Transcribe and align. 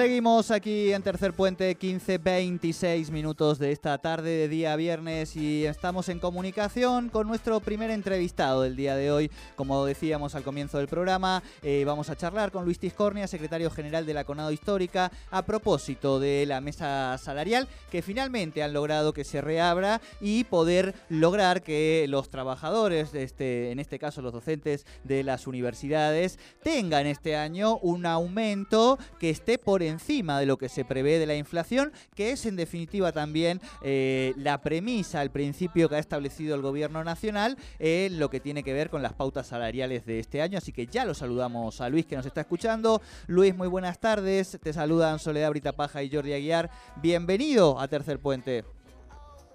Seguimos 0.00 0.50
aquí 0.50 0.94
en 0.94 1.02
Tercer 1.02 1.34
Puente, 1.34 1.74
15, 1.74 2.16
26 2.16 3.10
minutos 3.10 3.58
de 3.58 3.70
esta 3.70 3.98
tarde 3.98 4.30
de 4.30 4.48
día 4.48 4.74
viernes 4.74 5.36
y 5.36 5.66
estamos 5.66 6.08
en 6.08 6.20
comunicación 6.20 7.10
con 7.10 7.28
nuestro 7.28 7.60
primer 7.60 7.90
entrevistado 7.90 8.62
del 8.62 8.76
día 8.76 8.96
de 8.96 9.12
hoy. 9.12 9.30
Como 9.56 9.84
decíamos 9.84 10.34
al 10.34 10.42
comienzo 10.42 10.78
del 10.78 10.88
programa, 10.88 11.42
eh, 11.60 11.84
vamos 11.84 12.08
a 12.08 12.16
charlar 12.16 12.50
con 12.50 12.64
Luis 12.64 12.78
Tiscornia, 12.78 13.26
secretario 13.26 13.70
general 13.70 14.06
de 14.06 14.14
la 14.14 14.24
Conado 14.24 14.52
Histórica, 14.52 15.12
a 15.30 15.44
propósito 15.44 16.18
de 16.18 16.46
la 16.46 16.62
mesa 16.62 17.18
salarial 17.18 17.68
que 17.90 18.00
finalmente 18.00 18.62
han 18.62 18.72
logrado 18.72 19.12
que 19.12 19.24
se 19.24 19.42
reabra 19.42 20.00
y 20.18 20.44
poder 20.44 20.94
lograr 21.10 21.62
que 21.62 22.06
los 22.08 22.30
trabajadores, 22.30 23.12
este, 23.12 23.70
en 23.70 23.78
este 23.78 23.98
caso 23.98 24.22
los 24.22 24.32
docentes 24.32 24.86
de 25.04 25.24
las 25.24 25.46
universidades, 25.46 26.38
tengan 26.62 27.06
este 27.06 27.36
año 27.36 27.76
un 27.82 28.06
aumento 28.06 28.98
que 29.18 29.28
esté 29.28 29.58
por 29.58 29.82
encima 29.82 29.89
de 29.90 30.46
lo 30.46 30.56
que 30.56 30.68
se 30.68 30.84
prevé 30.84 31.18
de 31.18 31.26
la 31.26 31.34
inflación, 31.34 31.92
que 32.14 32.30
es 32.30 32.46
en 32.46 32.56
definitiva 32.56 33.12
también 33.12 33.60
eh, 33.82 34.32
la 34.36 34.60
premisa, 34.60 35.22
el 35.22 35.30
principio 35.30 35.88
que 35.88 35.96
ha 35.96 35.98
establecido 35.98 36.54
el 36.54 36.62
gobierno 36.62 37.02
nacional 37.04 37.56
en 37.78 38.18
lo 38.18 38.30
que 38.30 38.40
tiene 38.40 38.62
que 38.62 38.72
ver 38.72 38.90
con 38.90 39.02
las 39.02 39.12
pautas 39.12 39.48
salariales 39.48 40.06
de 40.06 40.20
este 40.20 40.42
año. 40.42 40.58
Así 40.58 40.72
que 40.72 40.86
ya 40.86 41.04
lo 41.04 41.14
saludamos 41.14 41.80
a 41.80 41.88
Luis 41.88 42.06
que 42.06 42.16
nos 42.16 42.26
está 42.26 42.42
escuchando. 42.42 43.00
Luis, 43.26 43.56
muy 43.56 43.68
buenas 43.68 43.98
tardes. 43.98 44.58
Te 44.62 44.72
saludan 44.72 45.18
Soledad 45.18 45.50
Brita 45.50 45.72
Paja 45.72 46.02
y 46.02 46.10
Jordi 46.10 46.32
Aguiar. 46.32 46.70
Bienvenido 46.96 47.78
a 47.78 47.88
Tercer 47.88 48.20
Puente. 48.20 48.64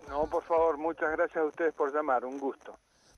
No, 0.09 0.25
por 0.27 0.43
favor, 0.43 0.77
muchas 0.77 1.11
gracias 1.11 1.37
a 1.37 1.47
ustedes 1.47 1.73
por 1.73 1.93
llamar, 1.93 2.25
un 2.25 2.39
gusto. 2.39 2.77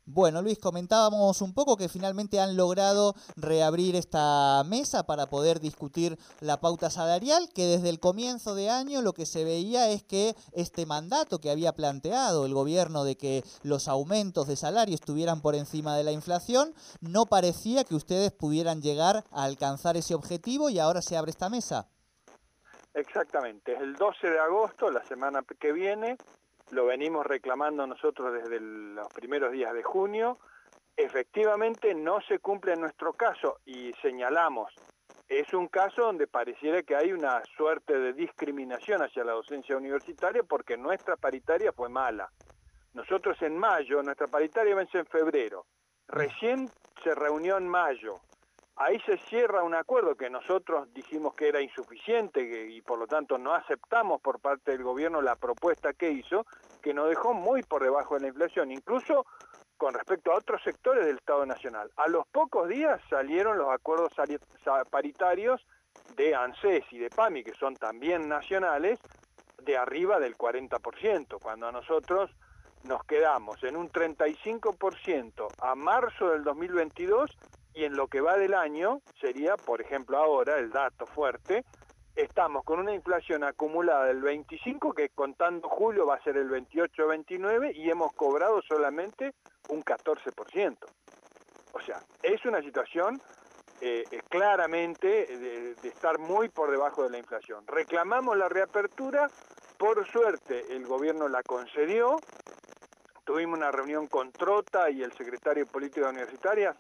Bueno, 0.09 0.41
Luis, 0.41 0.58
comentábamos 0.58 1.41
un 1.41 1.53
poco 1.53 1.75
que 1.75 1.89
finalmente 1.89 2.39
han 2.39 2.55
logrado 2.55 3.13
reabrir 3.36 3.97
esta 3.97 4.64
mesa 4.66 5.05
para 5.05 5.27
poder 5.27 5.59
discutir 5.59 6.17
la 6.39 6.61
pauta 6.61 6.89
salarial, 6.89 7.49
que 7.53 7.66
desde 7.66 7.89
el 7.89 7.99
comienzo 7.99 8.55
de 8.55 8.69
año 8.69 9.02
lo 9.02 9.11
que 9.11 9.25
se 9.25 9.44
veía 9.44 9.89
es 9.89 10.03
que 10.03 10.33
este 10.53 10.86
mandato 10.86 11.39
que 11.39 11.52
había 11.52 11.73
planteado 11.73 12.45
el 12.45 12.53
gobierno 12.53 13.03
de 13.03 13.17
que 13.17 13.44
los 13.64 13.89
aumentos 13.89 14.47
de 14.47 14.55
salario 14.55 14.95
estuvieran 14.95 15.41
por 15.41 15.55
encima 15.55 15.97
de 15.97 16.05
la 16.05 16.14
inflación, 16.14 16.73
no 17.02 17.25
parecía 17.25 17.83
que 17.83 17.95
ustedes 17.95 18.31
pudieran 18.31 18.81
llegar 18.81 19.25
a 19.30 19.44
alcanzar 19.44 19.97
ese 19.97 20.16
objetivo 20.16 20.69
y 20.69 20.80
ahora 20.80 21.02
se 21.02 21.17
abre 21.17 21.31
esta 21.31 21.49
mesa. 21.49 21.89
Exactamente, 22.94 23.73
es 23.73 23.81
el 23.81 23.94
12 23.95 24.30
de 24.30 24.39
agosto, 24.39 24.89
la 24.89 25.03
semana 25.03 25.44
que 25.59 25.73
viene, 25.73 26.17
lo 26.72 26.86
venimos 26.86 27.26
reclamando 27.26 27.88
nosotros 27.88 28.34
desde 28.34 28.60
los 28.60 29.08
primeros 29.14 29.52
días 29.52 29.73
de 29.73 29.84
junio, 29.84 30.38
efectivamente 30.96 31.94
no 31.94 32.20
se 32.22 32.40
cumple 32.40 32.73
en 32.73 32.82
nuestro 32.82 33.14
caso 33.14 33.60
y 33.66 33.94
señalamos, 34.02 34.73
es 35.30 35.54
un 35.54 35.68
caso 35.68 36.04
donde 36.04 36.26
pareciera 36.28 36.82
que 36.84 36.95
hay 36.95 37.12
una 37.12 37.44
suerte 37.58 37.98
de 37.98 38.14
discriminación 38.14 39.02
hacia 39.02 39.26
la 39.26 39.34
docencia 39.34 39.76
universitaria 39.76 40.44
porque 40.44 40.78
nuestra 40.78 41.18
paritaria 41.18 41.73
fue 41.73 41.90
mala. 41.90 42.32
Nosotros 42.94 43.42
en 43.42 43.58
mayo, 43.58 44.02
nuestra 44.02 44.28
paritaria 44.28 44.73
vence 44.73 44.98
en 44.98 45.06
febrero, 45.06 45.66
recién 46.08 46.70
se 47.04 47.14
reunió 47.14 47.58
en 47.58 47.68
mayo, 47.68 48.22
ahí 48.78 49.00
se 49.02 49.17
cierra 49.17 49.64
un 49.64 49.75
acuerdo 49.75 50.16
que 50.16 50.30
nosotros 50.30 50.92
dijimos 50.94 51.33
que 51.36 51.47
era 51.47 51.61
insuficiente 51.61 52.42
y 52.70 52.81
por 52.81 53.00
lo 53.00 53.08
tanto 53.08 53.38
no 53.38 53.53
aceptamos 53.53 54.22
por 54.22 54.39
parte 54.39 54.72
del 54.72 54.83
gobierno 54.83 55.22
la 55.22 55.36
propuesta 55.36 55.94
que 55.94 56.11
hizo, 56.11 56.45
que 56.81 56.94
nos 56.94 57.09
dejó 57.09 57.33
muy 57.33 57.64
por 57.64 57.83
debajo 57.83 58.16
de 58.16 58.22
la 58.22 58.28
inflación, 58.28 58.72
incluso 58.72 59.25
con 59.77 59.93
respecto 59.93 60.32
a 60.32 60.38
otros 60.38 60.61
sectores 60.64 61.05
del 61.05 61.17
Estado 61.17 61.45
Nacional. 61.45 61.92
A 61.98 62.08
los 62.08 62.27
pocos 62.27 62.67
días 62.67 62.99
salieron 63.10 63.58
los 63.58 63.70
acuerdos 63.70 64.14
paritarios 64.89 65.65
de 66.15 66.36
ANSES 66.36 66.83
y 66.92 66.99
de 66.99 67.09
PAMI, 67.09 67.44
que 67.44 67.54
son 67.54 67.76
también 67.76 68.27
nacionales, 68.27 68.99
de 69.64 69.77
arriba 69.77 70.20
del 70.20 70.38
40%, 70.38 71.39
cuando 71.42 71.67
a 71.67 71.71
nosotros 71.71 72.32
nos 72.83 73.04
quedamos 73.04 73.61
en 73.64 73.76
un 73.76 73.89
35% 73.89 75.48
a 75.61 75.76
marzo 75.76 76.30
del 76.30 76.44
2022 76.44 77.38
y 77.77 77.86
en 77.86 77.95
lo 77.95 78.08
que 78.08 78.21
va 78.21 78.38
del 78.38 78.55
año 78.55 79.02
sería, 79.21 79.55
por 79.55 79.82
ejemplo, 79.82 80.17
ahora 80.17 80.58
el 80.58 80.71
dato 80.71 81.05
fuerte, 81.05 81.64
estamos 82.15 82.64
con 82.64 82.80
una 82.80 82.92
inflación 82.92 83.43
acumulada 83.43 84.05
del 84.05 84.20
25 84.20 84.93
que 84.93 85.10
contando 85.10 85.70
julio 85.70 86.08
va 86.08 86.15
a 86.15 86.23
ser 86.23 86.38
el 86.38 86.49
28-29 86.49 87.76
y 87.76 87.92
hemos 87.92 88.14
cobrado 88.14 88.64
solamente 88.64 89.36
un 89.70 89.83
14%. 89.83 90.76
O 91.73 91.80
sea, 91.82 92.02
es 92.23 92.43
una 92.45 92.64
situación 92.64 93.21
eh, 93.80 94.04
eh, 94.09 94.21
claramente 94.27 95.27
de, 95.27 95.76
de, 95.76 95.88
estar 95.88 96.17
muy 96.17 96.49
por 96.49 96.71
debajo 96.71 97.04
de 97.04 97.11
la 97.11 97.20
inflación. 97.20 97.67
Reclamamos 97.67 98.36
la 98.36 98.49
reapertura, 98.49 99.30
por 99.77 100.04
suerte 100.08 100.76
el 100.76 100.88
gobierno 100.88 101.27
la 101.27 101.44
concedió, 101.44 102.17
tuvimos 103.23 103.59
una 103.59 103.70
reunión 103.70 104.08
con 104.08 104.32
Trota 104.32 104.89
y 104.89 105.04
el 105.04 105.11
secretario 105.11 105.65
de 105.65 105.71
Política 105.71 106.09
Universitaria 106.09 106.76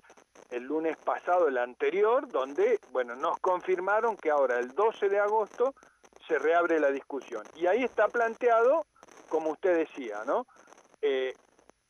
el 0.51 0.63
lunes 0.63 0.97
pasado, 0.97 1.47
el 1.47 1.57
anterior, 1.57 2.27
donde, 2.27 2.79
bueno, 2.91 3.15
nos 3.15 3.39
confirmaron 3.39 4.15
que 4.15 4.29
ahora, 4.29 4.59
el 4.59 4.69
12 4.69 5.09
de 5.09 5.19
agosto, 5.19 5.73
se 6.27 6.37
reabre 6.39 6.79
la 6.79 6.91
discusión. 6.91 7.43
Y 7.55 7.67
ahí 7.67 7.83
está 7.83 8.07
planteado, 8.07 8.85
como 9.29 9.51
usted 9.51 9.77
decía, 9.77 10.23
¿no? 10.25 10.45
Eh, 11.01 11.33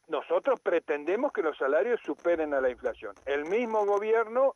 nosotros 0.07 0.59
pretendemos 0.61 1.33
que 1.33 1.41
los 1.41 1.57
salarios 1.57 1.99
superen 2.03 2.53
a 2.53 2.61
la 2.61 2.69
inflación. 2.69 3.13
El 3.25 3.45
mismo 3.45 3.85
gobierno 3.85 4.53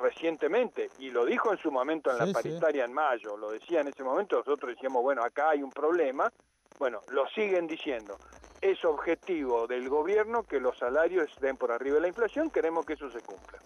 recientemente, 0.00 0.90
y 0.98 1.10
lo 1.10 1.24
dijo 1.24 1.52
en 1.52 1.58
su 1.58 1.70
momento 1.70 2.10
en 2.10 2.18
la 2.18 2.32
paritaria 2.32 2.84
en 2.84 2.92
mayo, 2.92 3.36
lo 3.36 3.50
decía 3.50 3.80
en 3.80 3.88
ese 3.88 4.04
momento, 4.04 4.36
nosotros 4.36 4.74
decíamos, 4.74 5.02
bueno, 5.02 5.22
acá 5.22 5.50
hay 5.50 5.62
un 5.62 5.70
problema, 5.70 6.32
bueno, 6.78 7.00
lo 7.10 7.28
siguen 7.28 7.66
diciendo 7.66 8.16
es 8.60 8.84
objetivo 8.84 9.66
del 9.66 9.88
gobierno 9.88 10.42
que 10.44 10.60
los 10.60 10.78
salarios 10.78 11.28
estén 11.30 11.56
por 11.56 11.72
arriba 11.72 11.96
de 11.96 12.02
la 12.02 12.08
inflación, 12.08 12.50
queremos 12.50 12.84
que 12.84 12.94
eso 12.94 13.10
se 13.10 13.20
cumpla. 13.20 13.58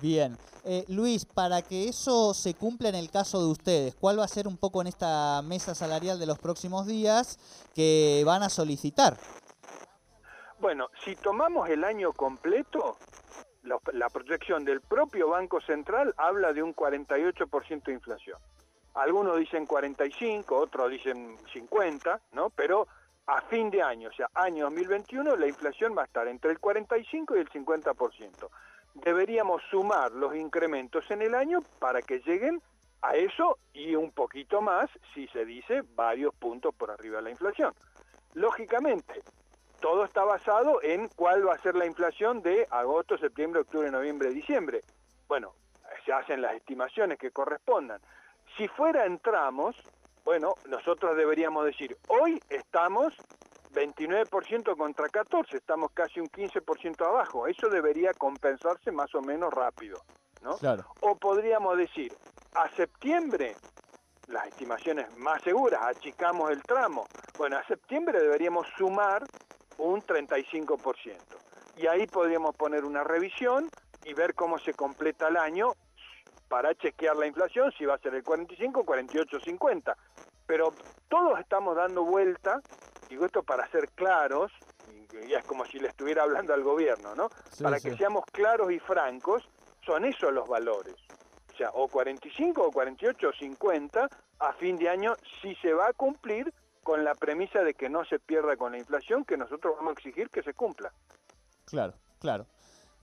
Bien. 0.00 0.36
Eh, 0.64 0.84
Luis, 0.88 1.24
para 1.24 1.62
que 1.62 1.88
eso 1.88 2.32
se 2.34 2.54
cumpla 2.54 2.88
en 2.88 2.94
el 2.94 3.10
caso 3.10 3.40
de 3.40 3.50
ustedes, 3.50 3.94
¿cuál 3.94 4.18
va 4.18 4.24
a 4.24 4.28
ser 4.28 4.48
un 4.48 4.56
poco 4.56 4.80
en 4.80 4.86
esta 4.86 5.42
mesa 5.42 5.74
salarial 5.74 6.18
de 6.18 6.26
los 6.26 6.38
próximos 6.38 6.86
días 6.86 7.38
que 7.74 8.22
van 8.24 8.42
a 8.42 8.48
solicitar? 8.48 9.16
Bueno, 10.58 10.88
si 11.04 11.14
tomamos 11.16 11.68
el 11.68 11.84
año 11.84 12.12
completo, 12.12 12.96
la, 13.62 13.78
la 13.92 14.08
proyección 14.08 14.64
del 14.64 14.80
propio 14.80 15.28
Banco 15.28 15.60
Central 15.60 16.14
habla 16.16 16.52
de 16.52 16.62
un 16.62 16.74
48% 16.74 17.84
de 17.84 17.92
inflación. 17.92 18.38
Algunos 18.94 19.36
dicen 19.38 19.66
45, 19.66 20.56
otros 20.56 20.90
dicen 20.90 21.36
50, 21.52 22.20
¿no? 22.32 22.50
Pero 22.50 22.86
a 23.26 23.40
fin 23.42 23.70
de 23.70 23.82
año, 23.82 24.10
o 24.10 24.12
sea, 24.12 24.28
año 24.34 24.64
2021, 24.64 25.36
la 25.36 25.46
inflación 25.46 25.96
va 25.96 26.02
a 26.02 26.06
estar 26.06 26.28
entre 26.28 26.50
el 26.50 26.58
45 26.58 27.36
y 27.36 27.40
el 27.40 27.48
50%. 27.48 28.48
Deberíamos 28.94 29.62
sumar 29.70 30.12
los 30.12 30.36
incrementos 30.36 31.10
en 31.10 31.22
el 31.22 31.34
año 31.34 31.62
para 31.78 32.02
que 32.02 32.20
lleguen 32.20 32.62
a 33.02 33.16
eso 33.16 33.58
y 33.72 33.94
un 33.94 34.12
poquito 34.12 34.60
más 34.60 34.88
si 35.14 35.26
se 35.28 35.44
dice 35.44 35.82
varios 35.94 36.34
puntos 36.34 36.74
por 36.74 36.90
arriba 36.90 37.16
de 37.16 37.22
la 37.22 37.30
inflación. 37.30 37.74
Lógicamente, 38.34 39.22
todo 39.80 40.04
está 40.04 40.24
basado 40.24 40.82
en 40.82 41.08
cuál 41.08 41.46
va 41.46 41.54
a 41.54 41.58
ser 41.58 41.76
la 41.76 41.86
inflación 41.86 42.42
de 42.42 42.66
agosto, 42.70 43.18
septiembre, 43.18 43.62
octubre, 43.62 43.90
noviembre, 43.90 44.30
diciembre. 44.30 44.82
Bueno, 45.28 45.54
se 46.04 46.12
hacen 46.12 46.40
las 46.40 46.54
estimaciones 46.54 47.18
que 47.18 47.30
correspondan. 47.30 48.00
Si 48.56 48.68
fuera 48.68 49.04
en 49.06 49.18
tramos, 49.18 49.76
bueno, 50.24 50.54
nosotros 50.68 51.16
deberíamos 51.16 51.66
decir, 51.66 51.96
hoy 52.08 52.40
estamos 52.48 53.12
29% 53.74 54.76
contra 54.76 55.08
14, 55.08 55.56
estamos 55.56 55.90
casi 55.92 56.20
un 56.20 56.28
15% 56.28 57.06
abajo. 57.06 57.46
Eso 57.46 57.68
debería 57.68 58.12
compensarse 58.14 58.90
más 58.90 59.14
o 59.14 59.20
menos 59.20 59.52
rápido, 59.52 60.02
¿no? 60.42 60.56
O 61.00 61.16
podríamos 61.16 61.76
decir, 61.76 62.16
a 62.54 62.70
septiembre, 62.70 63.54
las 64.28 64.46
estimaciones 64.46 65.14
más 65.18 65.42
seguras, 65.42 65.82
achicamos 65.82 66.50
el 66.50 66.62
tramo. 66.62 67.06
Bueno, 67.36 67.58
a 67.58 67.66
septiembre 67.66 68.18
deberíamos 68.18 68.66
sumar 68.78 69.24
un 69.76 70.00
35%. 70.00 71.18
Y 71.76 71.86
ahí 71.86 72.06
podríamos 72.06 72.54
poner 72.56 72.84
una 72.84 73.04
revisión 73.04 73.68
y 74.04 74.14
ver 74.14 74.34
cómo 74.34 74.58
se 74.58 74.72
completa 74.72 75.28
el 75.28 75.36
año 75.36 75.74
para 76.48 76.74
chequear 76.74 77.16
la 77.16 77.26
inflación, 77.26 77.72
si 77.76 77.84
va 77.84 77.94
a 77.94 77.98
ser 77.98 78.14
el 78.14 78.22
45, 78.22 78.84
48, 78.84 79.40
50 79.40 79.96
pero 80.46 80.72
todos 81.08 81.38
estamos 81.38 81.76
dando 81.76 82.04
vuelta, 82.04 82.60
digo 83.08 83.26
esto 83.26 83.42
para 83.42 83.68
ser 83.70 83.88
claros, 83.90 84.52
y 85.26 85.32
es 85.32 85.44
como 85.44 85.64
si 85.64 85.78
le 85.78 85.88
estuviera 85.88 86.22
hablando 86.22 86.52
al 86.54 86.62
gobierno, 86.62 87.14
¿no? 87.14 87.28
para 87.62 87.78
que 87.78 87.96
seamos 87.96 88.24
claros 88.32 88.70
y 88.70 88.78
francos, 88.78 89.42
son 89.84 90.04
esos 90.04 90.32
los 90.32 90.48
valores. 90.48 90.94
o 91.52 91.56
sea, 91.56 91.70
o 91.70 91.88
45 91.88 92.62
o 92.62 92.70
48 92.72 93.28
o 93.28 93.32
50 93.32 94.08
a 94.40 94.52
fin 94.54 94.76
de 94.76 94.88
año 94.88 95.14
si 95.40 95.54
se 95.56 95.72
va 95.72 95.88
a 95.88 95.92
cumplir 95.92 96.52
con 96.82 97.04
la 97.04 97.14
premisa 97.14 97.62
de 97.62 97.74
que 97.74 97.88
no 97.88 98.04
se 98.04 98.18
pierda 98.18 98.56
con 98.56 98.72
la 98.72 98.78
inflación, 98.78 99.24
que 99.24 99.36
nosotros 99.36 99.74
vamos 99.76 99.90
a 99.90 100.00
exigir 100.00 100.28
que 100.28 100.42
se 100.42 100.52
cumpla. 100.52 100.92
Claro, 101.64 101.94
claro. 102.20 102.46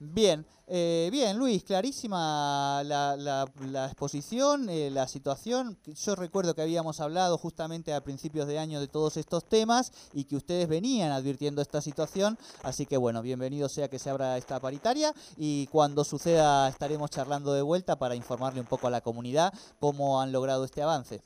Bien, 0.04 0.44
eh, 0.66 1.10
bien, 1.12 1.38
Luis, 1.38 1.62
clarísima 1.62 2.82
la, 2.84 3.86
exposición, 3.86 4.68
eh, 4.68 4.90
la 4.90 5.06
situación. 5.06 5.78
Yo 5.86 6.16
recuerdo 6.16 6.56
que 6.56 6.62
habíamos 6.62 6.98
hablado 6.98 7.38
justamente 7.38 7.94
a 7.94 8.02
principios 8.02 8.48
de 8.48 8.58
año 8.58 8.80
de 8.80 8.88
todos 8.88 9.16
estos 9.16 9.44
temas 9.44 9.92
y 10.12 10.24
que 10.24 10.34
ustedes 10.34 10.66
venían 10.66 11.12
advirtiendo 11.12 11.62
esta 11.62 11.80
situación. 11.80 12.36
Así 12.64 12.84
que 12.84 12.96
bueno, 12.96 13.22
bienvenido 13.22 13.68
sea 13.68 13.88
que 13.88 14.00
se 14.00 14.10
abra 14.10 14.36
esta 14.38 14.58
paritaria 14.58 15.14
y 15.36 15.68
cuando 15.68 16.02
suceda 16.02 16.68
estaremos 16.68 17.10
charlando 17.10 17.52
de 17.52 17.62
vuelta 17.62 17.96
para 17.96 18.16
informarle 18.16 18.60
un 18.60 18.66
poco 18.66 18.88
a 18.88 18.90
la 18.90 19.02
comunidad 19.02 19.54
cómo 19.78 20.20
han 20.20 20.32
logrado 20.32 20.64
este 20.64 20.82
avance. 20.82 21.22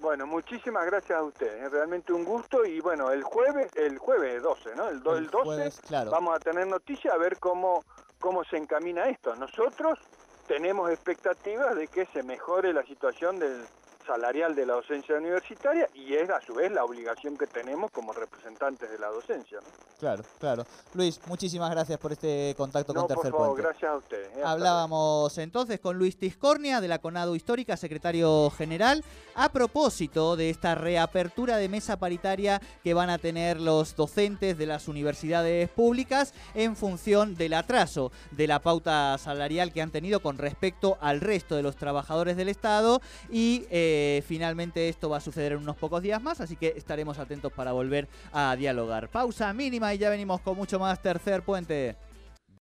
Bueno, 0.00 0.26
muchísimas 0.26 0.86
gracias 0.86 1.18
a 1.18 1.22
ustedes, 1.22 1.60
es 1.60 1.66
¿eh? 1.66 1.68
realmente 1.68 2.12
un 2.12 2.24
gusto 2.24 2.64
y 2.64 2.80
bueno, 2.80 3.10
el 3.10 3.22
jueves, 3.22 3.70
el 3.76 3.98
jueves 3.98 4.42
12, 4.42 4.74
¿no? 4.74 4.88
El, 4.88 5.02
12 5.02 5.70
vamos 6.10 6.34
a 6.34 6.40
tener 6.40 6.66
noticias 6.66 7.12
a 7.12 7.18
ver 7.18 7.38
cómo, 7.38 7.84
cómo 8.18 8.42
se 8.44 8.56
encamina 8.56 9.04
esto. 9.10 9.36
Nosotros 9.36 9.98
tenemos 10.46 10.90
expectativas 10.90 11.76
de 11.76 11.86
que 11.86 12.06
se 12.06 12.22
mejore 12.22 12.72
la 12.72 12.82
situación 12.84 13.38
del, 13.38 13.62
salarial 14.10 14.56
de 14.56 14.66
la 14.66 14.74
docencia 14.74 15.16
universitaria 15.16 15.88
y 15.94 16.14
es 16.14 16.28
a 16.30 16.40
su 16.40 16.52
vez 16.52 16.72
la 16.72 16.84
obligación 16.84 17.36
que 17.36 17.46
tenemos 17.46 17.92
como 17.92 18.12
representantes 18.12 18.90
de 18.90 18.98
la 18.98 19.06
docencia. 19.06 19.60
Claro, 20.00 20.24
claro. 20.40 20.64
Luis, 20.94 21.20
muchísimas 21.26 21.70
gracias 21.70 21.96
por 21.98 22.10
este 22.10 22.54
contacto 22.56 22.92
con 22.92 23.06
Tercer 23.06 23.30
por 23.30 23.56
gracias 23.56 23.88
a 23.88 23.96
usted. 23.96 24.24
¿eh? 24.36 24.42
Hablábamos 24.44 25.38
entonces 25.38 25.78
con 25.78 25.96
Luis 25.96 26.18
Tiscornia 26.18 26.80
de 26.80 26.88
la 26.88 26.98
Conado 26.98 27.36
Histórica, 27.36 27.76
secretario 27.76 28.50
general, 28.50 29.04
a 29.36 29.52
propósito 29.52 30.34
de 30.34 30.50
esta 30.50 30.74
reapertura 30.74 31.56
de 31.58 31.68
mesa 31.68 31.96
paritaria 31.98 32.60
que 32.82 32.94
van 32.94 33.10
a 33.10 33.18
tener 33.18 33.60
los 33.60 33.94
docentes 33.94 34.58
de 34.58 34.66
las 34.66 34.88
universidades 34.88 35.68
públicas 35.68 36.34
en 36.54 36.74
función 36.74 37.36
del 37.36 37.54
atraso 37.54 38.10
de 38.32 38.48
la 38.48 38.58
pauta 38.58 39.16
salarial 39.18 39.72
que 39.72 39.82
han 39.82 39.92
tenido 39.92 40.20
con 40.20 40.36
respecto 40.36 40.98
al 41.00 41.20
resto 41.20 41.54
de 41.54 41.62
los 41.62 41.76
trabajadores 41.76 42.36
del 42.36 42.48
Estado 42.48 43.00
y 43.30 43.66
eh, 43.70 43.99
eh, 44.00 44.22
finalmente 44.22 44.88
esto 44.88 45.10
va 45.10 45.18
a 45.18 45.20
suceder 45.20 45.52
en 45.52 45.58
unos 45.58 45.76
pocos 45.76 46.00
días 46.02 46.22
más, 46.22 46.40
así 46.40 46.56
que 46.56 46.74
estaremos 46.76 47.18
atentos 47.18 47.52
para 47.52 47.72
volver 47.72 48.08
a 48.32 48.56
dialogar. 48.56 49.08
Pausa 49.08 49.52
mínima 49.52 49.92
y 49.92 49.98
ya 49.98 50.08
venimos 50.08 50.40
con 50.40 50.56
mucho 50.56 50.78
más 50.78 51.02
tercer 51.02 51.42
puente. 51.42 51.96